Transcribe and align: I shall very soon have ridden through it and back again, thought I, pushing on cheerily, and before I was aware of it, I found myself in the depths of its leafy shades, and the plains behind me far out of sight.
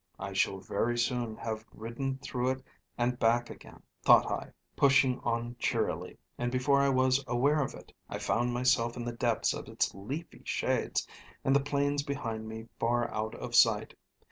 I 0.17 0.33
shall 0.33 0.57
very 0.57 0.97
soon 0.97 1.35
have 1.37 1.63
ridden 1.75 2.17
through 2.23 2.49
it 2.49 2.63
and 2.97 3.19
back 3.19 3.51
again, 3.51 3.83
thought 4.01 4.25
I, 4.31 4.49
pushing 4.75 5.19
on 5.19 5.55
cheerily, 5.59 6.17
and 6.39 6.51
before 6.51 6.81
I 6.81 6.89
was 6.89 7.23
aware 7.27 7.61
of 7.61 7.75
it, 7.75 7.93
I 8.09 8.17
found 8.17 8.51
myself 8.51 8.97
in 8.97 9.05
the 9.05 9.11
depths 9.11 9.53
of 9.53 9.67
its 9.67 9.93
leafy 9.93 10.41
shades, 10.43 11.07
and 11.43 11.55
the 11.55 11.59
plains 11.59 12.01
behind 12.01 12.47
me 12.49 12.67
far 12.79 13.13
out 13.13 13.35
of 13.35 13.53
sight. 13.53 13.93